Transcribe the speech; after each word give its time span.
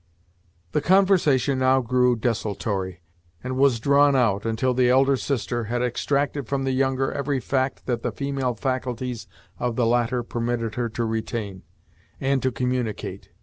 The 0.71 0.81
conversation 0.81 1.59
now 1.59 1.81
grew 1.81 2.15
desultory, 2.15 3.03
and 3.43 3.55
was 3.55 3.79
drawn 3.79 4.15
out, 4.15 4.47
until 4.47 4.73
the 4.73 4.89
elder 4.89 5.15
sister 5.15 5.65
had 5.65 5.83
extracted 5.83 6.47
from 6.47 6.63
the 6.63 6.71
younger 6.71 7.11
every 7.11 7.39
fact 7.39 7.85
that 7.85 8.01
the 8.01 8.11
feeble 8.11 8.55
faculties 8.55 9.27
of 9.59 9.75
the 9.75 9.85
latter 9.85 10.23
permitted 10.23 10.73
her 10.73 10.89
to 10.89 11.05
retain, 11.05 11.61
and 12.19 12.41
to 12.41 12.51
communicate. 12.51 13.29